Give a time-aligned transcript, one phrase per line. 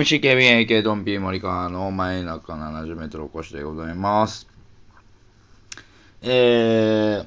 [0.00, 4.46] MCKBAK ドンピー森川の前中70メートルお越しでございます。
[6.22, 7.26] えー、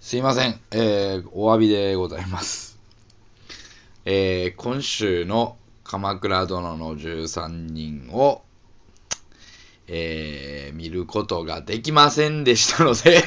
[0.00, 0.58] すいません。
[0.72, 2.80] えー、お詫びでございます。
[4.06, 8.42] えー、今週の鎌倉殿の13人を、
[9.86, 13.22] えー、見ることができませんでしたので、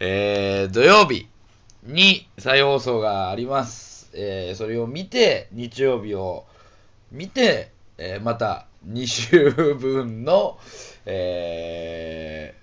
[0.00, 1.28] えー、土曜日
[1.84, 4.10] に再放送があります。
[4.14, 6.44] えー、それを見て、日曜日を
[7.10, 10.58] 見て、えーまた2週分の、
[11.06, 12.54] え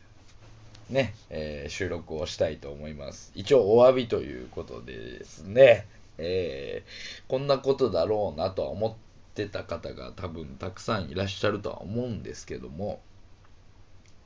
[0.91, 3.31] ーね、えー収録をしたいと思います。
[3.35, 6.83] 一応お詫びということでですね、え
[7.27, 8.93] こんなことだろうなとは思っ
[9.33, 13.01] てた方が多分たくさんいらっしゃるとは思うんですけども、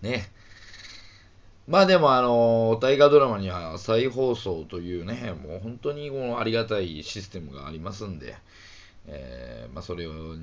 [0.02, 0.30] ね、
[1.68, 8.38] まあでもあの、大河ドラマには再放送というね、もう本当にこのありがたいシステムがありますんで、
[9.08, 10.36] えーまあそれを、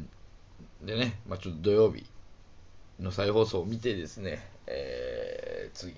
[0.82, 2.04] でね、まあちょっと土曜日
[3.00, 5.94] の再放送を見てですね、えー次、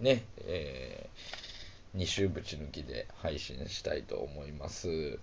[0.00, 1.08] ね、え
[1.96, 5.18] 2週ぶち抜きで配信したいと思います。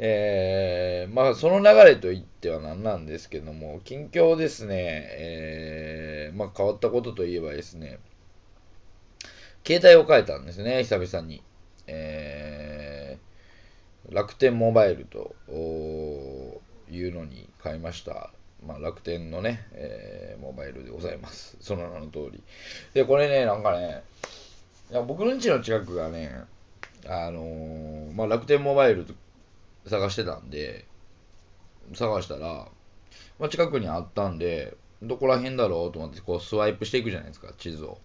[0.00, 7.98] えーまあその流れといっては何なんですけども、近況ですね、えーまあ変わったことといえばですね、
[9.66, 11.42] 携帯を変えたんですね、久々に。
[11.86, 12.47] えー
[14.10, 15.34] 楽天モバイルと
[16.90, 18.30] いうのに変えました。
[18.66, 21.56] まあ、楽天のね、えーモバイルでございます。
[21.60, 22.42] その名の通り。
[22.94, 24.02] で、これね、なんかね、
[24.90, 26.44] いや僕の家の近くがね、
[27.06, 29.06] あのーまあ、楽天モバイル
[29.86, 30.86] 探してたんで、
[31.94, 32.68] 探したら、
[33.38, 37.98] まあ、近くにあったんで、どこら辺だろうと思って、こうスワイプしていくじゃないですか、地図を。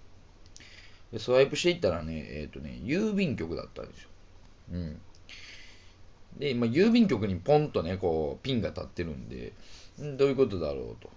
[1.11, 4.09] でスワイプしていったらね、えっ、とね、郵便局だったんですよ。
[4.73, 5.01] うん。
[6.37, 9.53] で、今、郵便局にポンとね、こう、ピンが立ってるんで、
[10.01, 11.09] んどういうことだろうと。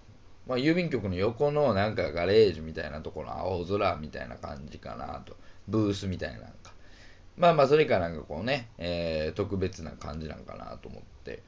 [0.47, 5.35] まあ、郵便局の横のなんかガレージみたいなところ、青空みたいな感じかなと。
[5.67, 6.73] ブースみたいななんか。
[7.37, 11.43] まあまあ、それかなんかこうね、えー特別な感じなんかなと思って。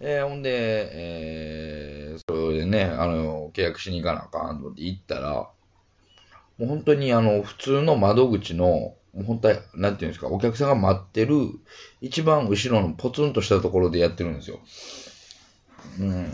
[0.00, 5.50] えーほんで、えーそれでね、あの、契約しに行かなあかんと思って行ったら、
[6.58, 11.36] もう本当にあの、普通の窓口の、本当に、なんていうんですか、お客さんが待ってる、
[12.00, 14.60] 一番後ろのポツンとしたところでやってるんですよ。
[16.00, 16.32] うん。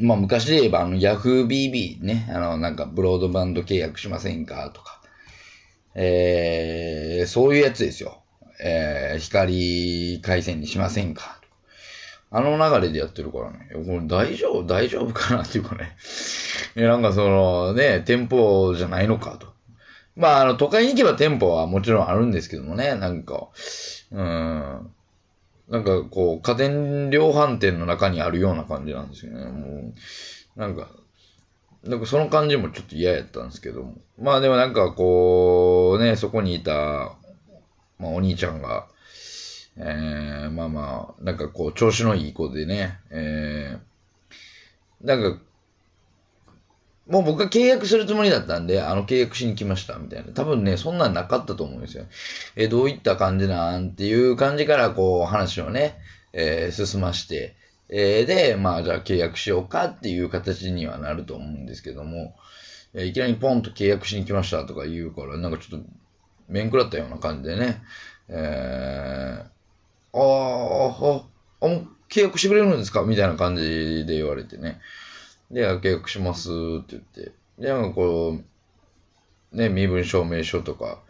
[0.00, 5.00] まあ、昔で言えば、あの、YahooBB ね、あの、なんか、ブロードバンド契約しませんかとか、
[5.94, 8.22] えー、そういうやつですよ。
[8.62, 11.40] えー、光回線にしませんか。
[12.32, 15.96] あの流れでやってるからね、これ大丈夫、大丈夫かなっていうかね。
[16.76, 19.48] いや、なんかそのね、店舗じゃないのかと。
[20.20, 23.48] まあ、あの、都会に行けば店舗はもちろんあるんですけどもね、なんか、
[24.12, 24.90] うん。
[25.70, 29.44] なんかこう、家電量販店の中にあるような感じなんですよね。
[29.46, 29.94] も
[30.56, 30.88] う、なんか、
[31.84, 33.94] なんかその感じもちょっと嫌やったんですけども。
[34.20, 37.16] まあでもなんかこう、ね、そこにいた、
[37.98, 38.88] まあお兄ちゃんが、
[39.76, 45.40] えー、まあまあ、なんかこう、調子のいい子でね、えー、なんか、
[47.10, 50.32] もう僕が契約するつもりだったんで、あの契約しに来ました、みたいな。
[50.32, 52.04] 多分ね、そんなんなかったと思うんですよ。
[52.54, 55.98] えどういった感じなんっていう感じから、こう、話をね、
[56.32, 57.56] えー進まして、
[57.88, 62.36] えーで、まあ、じゃあ契約しようかっていう形にはなると思うんですけども、
[62.94, 65.86] えーいきなりポンと契約しに来ましたとか言うから、なんかちょっと、
[66.48, 67.82] 面食らったような感じでね、
[68.28, 70.22] えー、あ
[71.62, 74.80] あ、あ、もう契約してくれるんですかみたいな感じで言われてね。
[75.50, 77.32] で、契約しますって言って。
[77.58, 78.38] で、なんかこ
[79.52, 81.00] う、ね、身分証明書とか、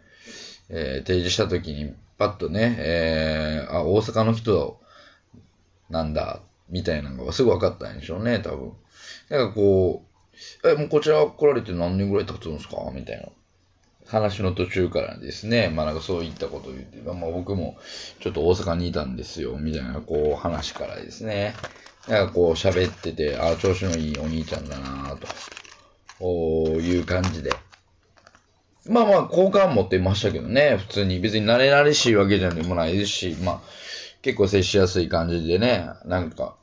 [0.69, 4.79] えー提示したときに、パッとね、えーあ、大阪の人
[5.89, 8.73] なんだ、みたいなのがすぐ分かったんでしょうね、多分。
[9.29, 10.03] なんかこ
[10.63, 13.27] う、え、もうこちら来られて何年ぐらい経つんですかみたいな。
[14.07, 17.77] 話の途中からですね、まあなんかそういったことを言って、まあ僕も
[18.19, 21.53] ちょっと大阪にいたんですよ、みたいなこう話からですね、
[22.07, 25.27] なんかこう喋ってて、ああ、調子のいいお兄ちゃんだなと、
[26.19, 27.51] こういう感じで、
[28.89, 31.19] まあまあ、好感持ってましたけどね、普通に。
[31.19, 33.61] 別に慣れ慣れしいわけじゃでもないですし、まあ、
[34.23, 36.55] 結構接しやすい感じでね、なんか、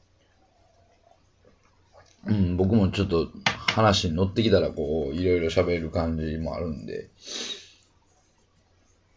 [2.26, 7.08] うん、僕もちょっと話に乗ってきたら、こう、いろいろ喋る感じもあるんで。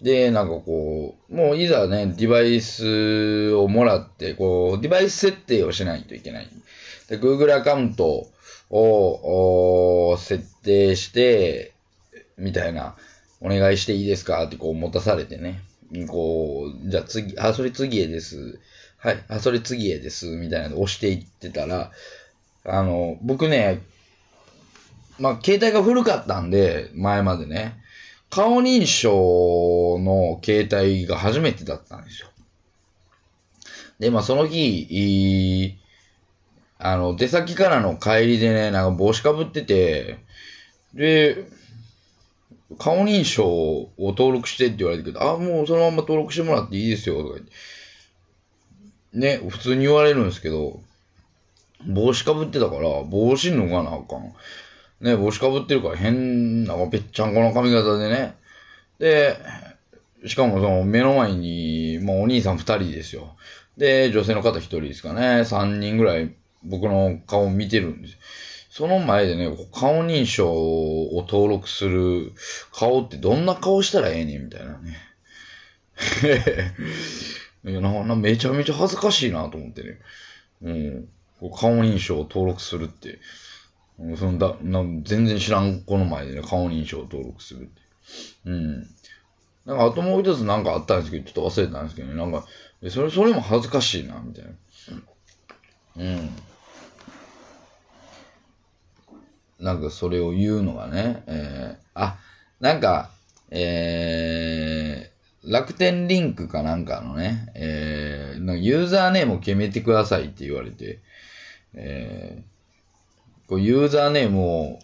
[0.02, 6.48] で、なんかこう、もういざね、デバイスをもらって、こう、デバイス設定をしないといけない。
[7.08, 8.28] で、Google アカウント
[8.72, 11.74] を設定して、
[12.38, 12.96] みたいな、
[13.42, 14.44] お願いしていいですか？
[14.46, 15.62] ってこう持たされてね。
[16.08, 18.60] こう、じゃあ次、あ、それ次へです。
[18.98, 20.28] はい、あ、それ次へです。
[20.28, 21.92] みたいなの押していってたら、
[22.64, 23.82] あの、僕ね、
[25.20, 27.81] まあ、携帯が古かったんで、前までね、
[28.32, 32.30] 顔認証の携帯が初めてだったんですよ。
[34.00, 35.78] で、まあ、その日、
[36.80, 40.18] あの、出先からの帰りでね、なんか帽子かぶってて、
[40.94, 41.46] で、
[42.80, 47.52] 顔認証を登録してって言われてけど、あ、もうそのまま登録してもらっていいですよ、とか言って。
[49.14, 50.80] ね、普通に言われるんですけど、
[51.86, 54.34] 帽子かぶってたから、帽子脱がなあかん。
[55.02, 58.36] ね、帽子かぶってるから変な、ぺっちゃんこの髪型でね。
[59.00, 59.38] で、
[60.28, 63.36] しかもその目の前に、もうお兄さん二人ですよ。
[63.78, 65.44] で、女性の方一人ですかね。
[65.44, 66.32] 三人ぐらい
[66.64, 68.18] 僕の顔見てるんです。
[68.70, 72.32] その前でね、顔認証を登録する
[72.72, 74.98] 顔ってどんな顔したらええねんみたいなね。
[77.66, 80.00] いやななめちゃめちゃ恥ずかしいなと思ってね。
[80.62, 81.10] うん。
[81.42, 83.20] 顔認証を登録するって。
[84.18, 87.82] そのだな全然知らん子の前でね、顔認証登録するって。
[88.46, 88.88] うん。
[89.66, 92.46] なんか、あともう一つなんかあったんですけど、ちょっと忘れたんですけどね、なんか、
[92.90, 94.52] それ、それも恥ずかしいな、みたいな。
[95.98, 96.30] うん。
[99.60, 102.18] なんかそれを言うのがね、えー、あ、
[102.60, 103.12] なんか、
[103.52, 111.00] えー、楽天リンクかなんかのね、えー、なんかユーザーネームを決めてくださいって言われて、
[111.74, 112.51] えー、
[113.52, 114.80] こうユーザーネームを、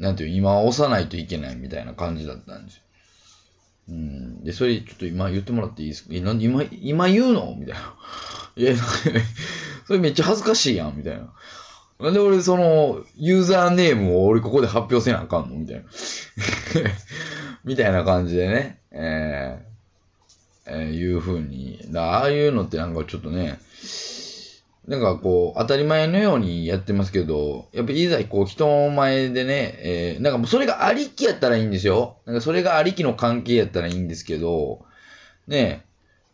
[0.00, 2.82] なんていう、今押さないといけないみたいな感じだったんですよ。
[3.90, 4.42] うん。
[4.42, 6.08] で、それちょっと今言ってもらっていいですか？
[6.12, 7.54] え、なんで今、今言うの？
[7.56, 7.94] みたいな。
[8.56, 8.74] いや、
[9.86, 11.32] それめっちゃ恥ずかしいやん、みたいな。
[12.00, 15.54] なんで俺その、ユーザーネームを俺ここで発表せなあかんの？
[15.54, 15.82] みたいな。
[17.62, 21.78] みたいな感じでね、えー、えー、いう風に。
[21.90, 23.60] だああいうのってなんかちょっとね、
[24.86, 32.18] なんかこう、当たり前のようにやってますけど、やっぱりいざこう人前でね、えー、なんかもうそれがありきやったらいいんですよ。
[32.26, 34.84] なんかそれがありきの関係やったらいいんですけど、
[35.46, 35.84] ね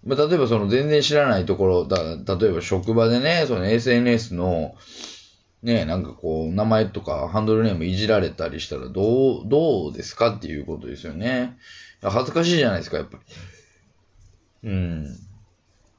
[0.04, 1.98] まあ、例えばその全然知らないところ、だ
[2.38, 4.74] 例えば職場でね、その SNS の、
[5.62, 11.58] ね、なんかこう、名前とかハンドルネームいじられたりしたら、どう、どうですかっていうことですよね。
[12.02, 13.18] 恥ずかしいじゃないですか、やっぱ
[14.62, 14.70] り。
[14.70, 15.29] うん。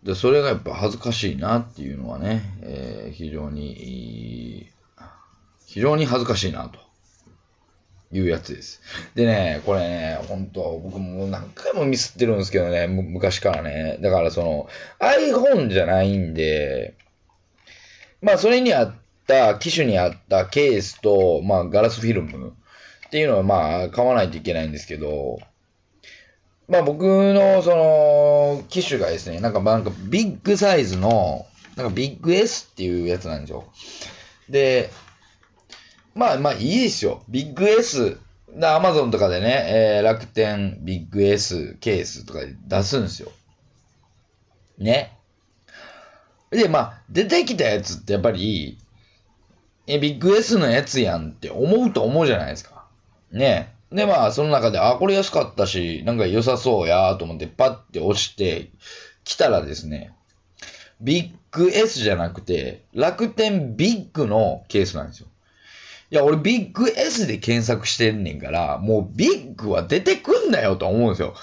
[0.03, 4.69] で、それがやっぱ恥ずかしいなっていうのはね、えー、非常に、
[5.65, 6.79] 非常に恥ずかしいなと。
[8.13, 8.81] いうやつです。
[9.15, 13.97] でね、これね、本当僕も何回もミスってるんですけどね、昔からね。
[14.01, 14.67] だからその、
[14.99, 16.95] iPhone じゃないんで、
[18.21, 18.93] まあそれにあっ
[19.27, 22.49] た機種にあったケースと、まあ、ガラスフィルム
[23.07, 25.39] っていうのは、まあ、買わないといけないんですけど、
[26.71, 33.65] まあ、僕の、その、機種がですね、なんか、なんか、ビッグサイズの、なんか、ビッグ S っていうやつなんですよ。
[34.47, 34.89] で、
[36.15, 37.23] まあ、まあ、いいですよ。
[37.27, 38.17] ビッグ S。
[38.63, 43.33] アマゾンとかでね、えー、楽天ビッグ S ケースとかで出すんですよ。
[44.77, 45.17] ね。
[46.51, 48.77] で、まあ、出てきたやつってやっぱり、
[49.87, 52.85] え、ビッグ S のやつやんって思うと思うじゃないですか。
[53.29, 58.69] ねで、まあ、その中で、あ、これ安かったし、なんか良さそうやと思って、パッて押して、
[59.23, 60.13] 来たらですね、
[61.01, 65.27] ビッグ S じゃなくて、楽天ビッグのケースなんですよ。
[66.09, 71.35] いや、俺ビッグ S で検索してんねんから、もうビッグは出てくんなよと思うんですよ。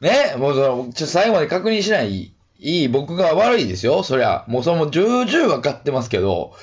[0.00, 4.02] ねもうその、ちょ、最後まで確認しない、いい僕が悪いですよ。
[4.02, 6.54] そりゃ、もうそれも重々わかってますけど、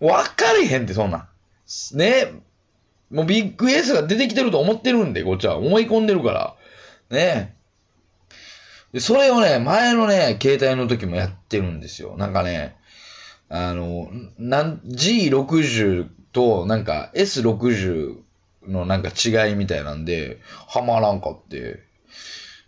[0.00, 1.28] わかれへんって、そんなん。
[1.94, 2.32] ね。
[3.10, 5.58] もうビッグエースが出てきてると思ってるんで、こっちは。
[5.58, 6.56] 思い込んでるから。
[7.10, 7.56] ね。
[8.92, 12.16] で、それをね、前のね、携帯の時もやってるんですよ。
[12.16, 12.76] なんかね、
[13.48, 18.16] あの、なん、G60 と、なんか S60
[18.68, 20.38] のなんか違いみたいなんで、
[20.68, 21.80] はまらんかって、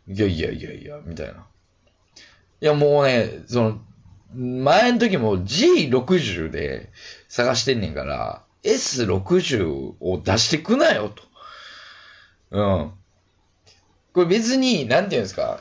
[0.08, 1.46] いやいやいやいや、みたいな。
[2.60, 3.80] いや、もうね、その、
[4.34, 6.90] 前の時も G60 で
[7.28, 11.22] 探してんねんから、S60 を出してくなよと。
[12.50, 12.92] うん。
[14.12, 15.60] これ別に、なんていうんですか？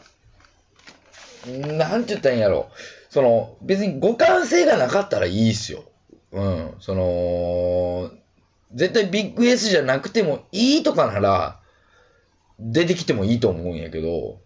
[1.47, 2.69] なんて言ったんやろ。
[3.09, 5.83] その、別に互換性がなかったらいいっすよ。
[6.31, 6.73] うん。
[6.79, 8.11] その、
[8.73, 11.59] 絶対ビッグ S じゃなくてもいいとかなら、
[12.59, 14.39] 出てきてもいいと思うんやけど、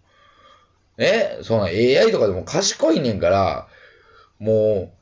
[0.98, 3.68] え、その AI とかでも賢いねんから、
[4.38, 4.95] もう、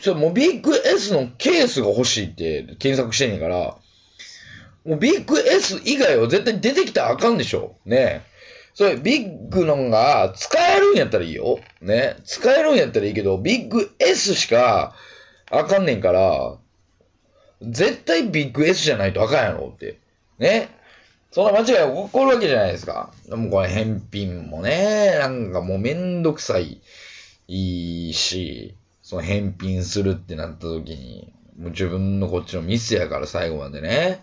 [0.00, 3.76] それもうビッグ S のケースが欲しいって検索してんねんから、
[4.84, 7.76] もうビッグ S 以外は絶対出てきたらあかんでしょ。
[7.84, 8.22] ね
[8.74, 11.60] それ、ビッグのが使えるんやったらいいよ。
[11.80, 14.94] ね使えるんやったらいいけど、ビッグ S しか
[15.50, 16.56] あかんねんから、
[17.62, 19.98] 絶対ビッグ S じゃないとあかんやろって。
[20.38, 20.68] ね
[21.30, 23.12] そんな間違い起こるわけじゃないですか。
[23.28, 26.80] もうこれ返品もね、なんかもうめんどくさい、
[27.46, 28.74] いいし、
[29.10, 34.22] その返品するってなった時に、もう自分のこっちのミスやから最後までね。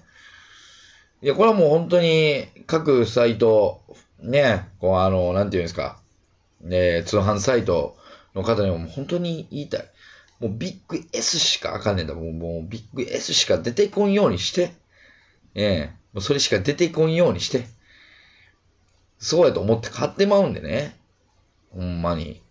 [1.21, 3.81] いや、これはもう本当に各サイト、
[4.21, 5.99] ね、こうあの、なんていうんですか、
[6.61, 7.97] ね、通販サイト
[8.33, 9.91] の方にも本当に言いたい。
[10.39, 12.13] もうビッグ S しかあかんねんだ。
[12.13, 14.71] もうもうビッグ S しか出てこんようにして。
[15.53, 17.67] ええもうそれしか出てこんようにして。
[19.19, 20.95] そうやと思って買ってまうんでね。
[21.71, 22.41] ほんまに。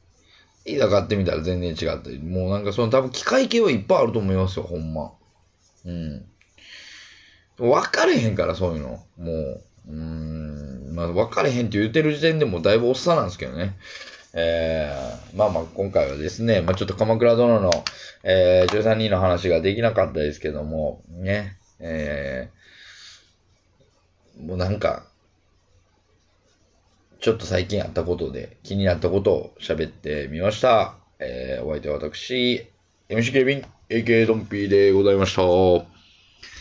[0.66, 2.20] いざ買ってみたら全然違ったり。
[2.22, 5.12] もうなんかその多分機械系はいっぱいあると思いますよ、ほんま。
[5.84, 6.24] うん。
[7.58, 9.04] 分かれへんから、そういうの。
[9.16, 9.62] もう。
[9.88, 10.94] うん。
[10.94, 13.76] まあ、分かれへんって言ってる時点でもうだいぶおっさんなんですけどね。
[14.38, 17.70] えー、まあまあ今回はですね、まあちょっと鎌倉殿の、
[18.22, 25.05] えー、13人の話ができなかったですけども、ね、えー、もうなんか、
[27.26, 30.94] ちょっと最近あったことで気になったことを喋ってみました。
[31.18, 32.68] えー、お相手は私、
[33.08, 35.95] MC ケビン、AK ドンピーでございました。